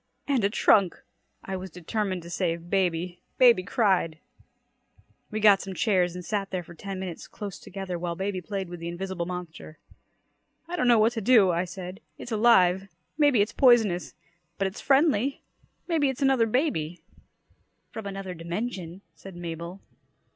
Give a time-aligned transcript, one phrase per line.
[0.27, 1.03] "And a trunk!"
[1.43, 3.21] I was determined to save baby.
[3.37, 4.17] Baby cried!
[5.29, 8.67] We got some chairs and sat there for ten minutes close together while baby played
[8.67, 9.77] with the invisible monster.
[10.67, 11.99] "I don't know what to do!" I said.
[12.17, 12.87] "It's alive.
[13.19, 14.15] Maybe it's poisonous.
[14.57, 15.43] But it's friendly.
[15.87, 17.03] Maybe it's another baby!"
[17.91, 19.81] "From another dimension," said Mabel.